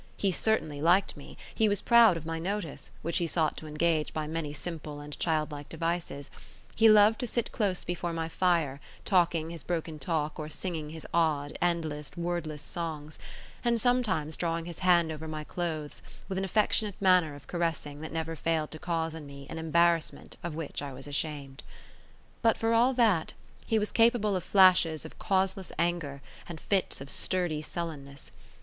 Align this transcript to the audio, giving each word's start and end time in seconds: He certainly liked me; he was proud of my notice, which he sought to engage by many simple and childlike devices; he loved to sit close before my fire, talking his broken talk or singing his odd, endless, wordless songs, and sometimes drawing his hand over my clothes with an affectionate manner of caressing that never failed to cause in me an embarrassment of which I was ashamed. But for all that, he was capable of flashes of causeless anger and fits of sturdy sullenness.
He 0.17 0.31
certainly 0.31 0.81
liked 0.81 1.15
me; 1.15 1.37
he 1.53 1.69
was 1.69 1.79
proud 1.83 2.17
of 2.17 2.25
my 2.25 2.39
notice, 2.39 2.89
which 3.03 3.19
he 3.19 3.27
sought 3.27 3.55
to 3.57 3.67
engage 3.67 4.13
by 4.15 4.25
many 4.25 4.51
simple 4.51 4.99
and 4.99 5.15
childlike 5.19 5.69
devices; 5.69 6.31
he 6.73 6.89
loved 6.89 7.19
to 7.19 7.27
sit 7.27 7.51
close 7.51 7.83
before 7.83 8.11
my 8.11 8.27
fire, 8.27 8.81
talking 9.05 9.51
his 9.51 9.61
broken 9.61 9.99
talk 9.99 10.39
or 10.39 10.49
singing 10.49 10.89
his 10.89 11.05
odd, 11.13 11.55
endless, 11.61 12.09
wordless 12.17 12.63
songs, 12.63 13.19
and 13.63 13.79
sometimes 13.79 14.37
drawing 14.37 14.65
his 14.65 14.79
hand 14.79 15.11
over 15.11 15.27
my 15.27 15.43
clothes 15.43 16.01
with 16.27 16.39
an 16.39 16.45
affectionate 16.45 16.99
manner 16.99 17.35
of 17.35 17.45
caressing 17.45 18.01
that 18.01 18.11
never 18.11 18.35
failed 18.35 18.71
to 18.71 18.79
cause 18.79 19.13
in 19.13 19.27
me 19.27 19.45
an 19.51 19.59
embarrassment 19.59 20.35
of 20.41 20.55
which 20.55 20.81
I 20.81 20.91
was 20.93 21.05
ashamed. 21.05 21.61
But 22.41 22.57
for 22.57 22.73
all 22.73 22.95
that, 22.95 23.33
he 23.67 23.77
was 23.77 23.91
capable 23.91 24.35
of 24.35 24.43
flashes 24.43 25.05
of 25.05 25.19
causeless 25.19 25.71
anger 25.77 26.23
and 26.49 26.59
fits 26.59 27.01
of 27.01 27.09
sturdy 27.11 27.61
sullenness. 27.61 28.31